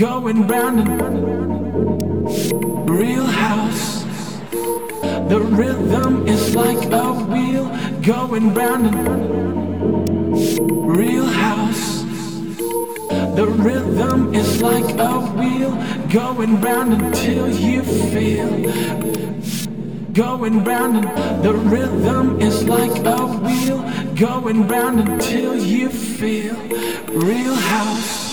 going 0.00 0.46
round 0.46 0.80
and 0.80 0.98
round. 0.98 2.88
Real 2.88 3.26
house. 3.26 4.02
The 5.28 5.38
rhythm 5.38 6.26
is 6.26 6.54
like 6.56 6.90
a 6.90 7.12
wheel 7.12 7.66
going 8.00 8.54
round 8.54 8.86
and 8.86 8.94
round. 9.06 10.96
Real 10.96 11.26
house. 11.26 12.00
The 13.36 13.46
rhythm 13.46 14.32
is 14.34 14.62
like 14.62 14.90
a 14.98 15.20
wheel 15.36 15.72
going 16.08 16.62
round 16.62 16.94
until 16.94 17.50
you 17.50 17.82
feel 18.10 18.48
going 20.14 20.64
round 20.64 21.04
and 21.04 21.44
the 21.44 21.52
rhythm 21.52 22.40
is 22.40 22.64
like 22.64 23.04
a 23.04 23.26
wheel 23.26 23.78
going 24.16 24.66
round 24.66 25.08
until 25.08 25.54
you 25.56 25.88
feel 25.88 26.56
real 27.12 27.54
house 27.54 28.29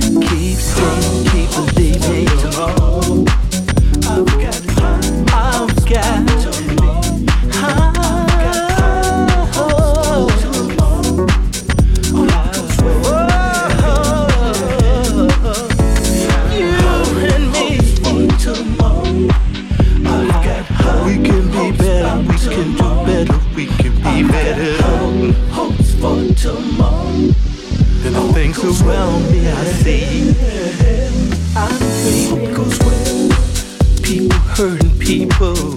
keeps 0.00 0.72
flowing. 0.72 1.31
see. 29.82 30.32
Hope 32.28 32.56
goes 32.56 32.78
well. 32.80 33.28
People 34.02 34.38
hurting 34.38 34.98
people. 34.98 35.71